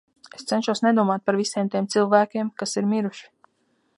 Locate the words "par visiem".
1.29-1.69